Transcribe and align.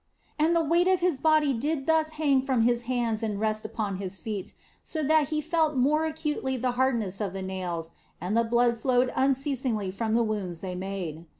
And 0.39 0.55
the 0.55 0.63
weight 0.63 0.87
of 0.87 0.99
His 1.01 1.19
body 1.19 1.53
did 1.53 1.85
thus 1.85 2.13
hang 2.13 2.41
from 2.41 2.63
His 2.63 2.85
hands 2.89 3.21
and 3.21 3.39
rest 3.39 3.65
upon 3.65 3.97
His 3.97 4.17
feet, 4.17 4.55
so 4.83 5.03
that 5.03 5.27
He 5.27 5.41
felt 5.41 5.77
more 5.77 6.05
acutely 6.05 6.57
the 6.57 6.71
hardness 6.71 7.21
of 7.21 7.33
the 7.33 7.43
nails, 7.43 7.91
and 8.19 8.35
the 8.35 8.43
blood 8.43 8.79
flowed 8.79 9.11
unceasingly 9.15 9.91
from 9.91 10.15
the 10.15 10.23
wounds 10.23 10.61
they 10.61 10.73
made. 10.73 11.27